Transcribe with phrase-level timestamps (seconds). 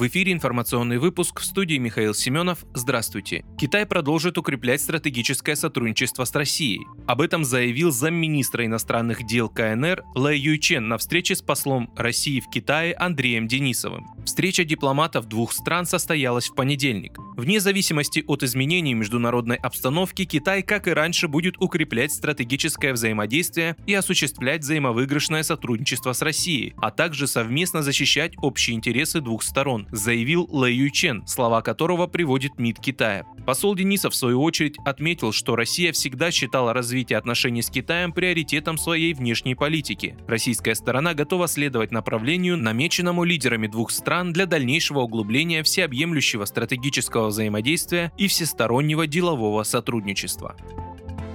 [0.00, 2.64] В эфире информационный выпуск в студии Михаил Семенов.
[2.72, 3.44] Здравствуйте.
[3.58, 6.86] Китай продолжит укреплять стратегическое сотрудничество с Россией.
[7.06, 12.48] Об этом заявил замминистра иностранных дел КНР Лэ Юйчен на встрече с послом России в
[12.48, 14.06] Китае Андреем Денисовым.
[14.24, 17.18] Встреча дипломатов двух стран состоялась в понедельник.
[17.36, 23.92] Вне зависимости от изменений международной обстановки, Китай, как и раньше, будет укреплять стратегическое взаимодействие и
[23.92, 30.72] осуществлять взаимовыигрышное сотрудничество с Россией, а также совместно защищать общие интересы двух сторон, заявил Лэ
[30.72, 33.24] Юйчен, слова которого приводит МИД Китая.
[33.46, 38.78] Посол Денисов, в свою очередь, отметил, что Россия всегда считала развитие отношений с Китаем приоритетом
[38.78, 40.16] своей внешней политики.
[40.26, 48.12] Российская сторона готова следовать направлению, намеченному лидерами двух стран для дальнейшего углубления всеобъемлющего стратегического взаимодействия
[48.16, 50.56] и всестороннего делового сотрудничества.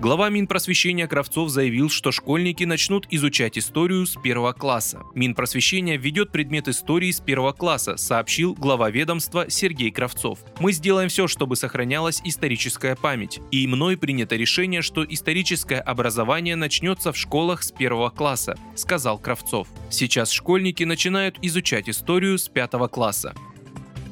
[0.00, 5.02] Глава Минпросвещения Кравцов заявил, что школьники начнут изучать историю с первого класса.
[5.16, 10.38] Минпросвещения введет предмет истории с первого класса, сообщил глава ведомства Сергей Кравцов.
[10.60, 13.40] Мы сделаем все, чтобы сохранялась историческая память.
[13.50, 19.66] И мной принято решение, что историческое образование начнется в школах с первого класса, сказал Кравцов.
[19.90, 23.34] Сейчас школьники начинают изучать историю с пятого класса.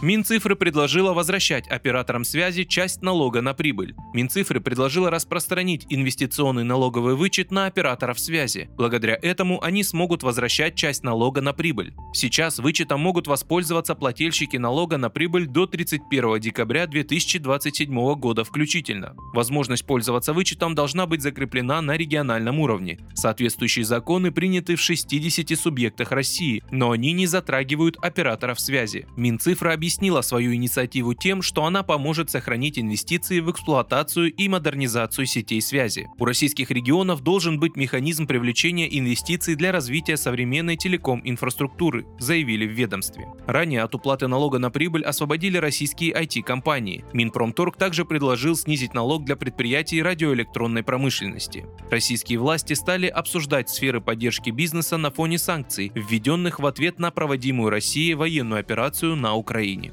[0.00, 3.96] Минцифры предложила возвращать операторам связи часть налога на прибыль.
[4.14, 8.70] Минцифры предложила распространить инвестиционный налоговый вычет на операторов связи.
[8.76, 11.94] Благодаря этому они смогут возвращать часть налога на прибыль.
[12.12, 19.16] Сейчас вычетом могут воспользоваться плательщики налога на прибыль до 31 декабря 2027 года включительно.
[19.34, 23.00] Возможность пользоваться вычетом должна быть закреплена на региональном уровне.
[23.14, 29.08] Соответствующие законы приняты в 60 субъектах России, но они не затрагивают операторов связи.
[29.16, 35.24] Минцифра объясняет, объяснила свою инициативу тем, что она поможет сохранить инвестиции в эксплуатацию и модернизацию
[35.24, 36.08] сетей связи.
[36.18, 43.28] У российских регионов должен быть механизм привлечения инвестиций для развития современной телеком-инфраструктуры, заявили в ведомстве.
[43.46, 47.02] Ранее от уплаты налога на прибыль освободили российские IT-компании.
[47.14, 51.64] Минпромторг также предложил снизить налог для предприятий радиоэлектронной промышленности.
[51.90, 57.70] Российские власти стали обсуждать сферы поддержки бизнеса на фоне санкций, введенных в ответ на проводимую
[57.70, 59.77] Россией военную операцию на Украине.
[59.78, 59.92] Украине.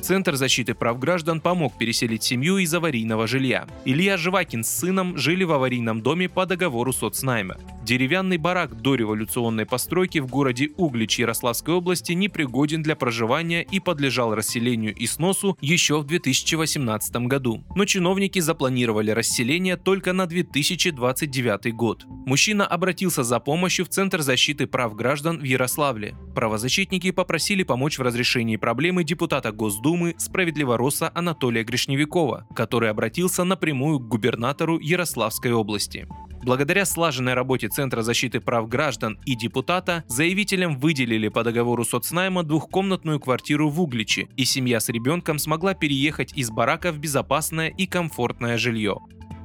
[0.00, 3.66] Центр защиты прав граждан помог переселить семью из аварийного жилья.
[3.84, 7.56] Илья Живакин с сыном жили в аварийном доме по договору соцнайма.
[7.88, 14.34] Деревянный барак до революционной постройки в городе Углич Ярославской области непригоден для проживания и подлежал
[14.34, 17.64] расселению и сносу еще в 2018 году.
[17.74, 22.04] Но чиновники запланировали расселение только на 2029 год.
[22.26, 26.14] Мужчина обратился за помощью в Центр защиты прав граждан в Ярославле.
[26.34, 34.08] Правозащитники попросили помочь в разрешении проблемы депутата Госдумы справедливороса Анатолия Гришневикова, который обратился напрямую к
[34.08, 36.06] губернатору Ярославской области.
[36.48, 43.20] Благодаря слаженной работе Центра защиты прав граждан и депутата, заявителям выделили по договору соцнайма двухкомнатную
[43.20, 48.56] квартиру в Угличе, и семья с ребенком смогла переехать из барака в безопасное и комфортное
[48.56, 48.96] жилье.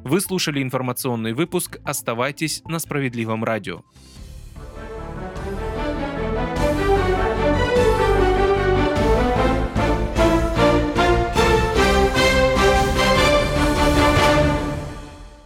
[0.05, 3.81] Вы слушали информационный выпуск «Оставайтесь на справедливом радио».